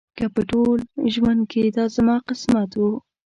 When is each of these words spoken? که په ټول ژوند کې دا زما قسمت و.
که 0.17 0.25
په 0.35 0.41
ټول 0.51 0.79
ژوند 1.13 1.41
کې 1.51 1.63
دا 1.75 1.85
زما 1.95 2.15
قسمت 2.27 2.71
و. 2.77 2.81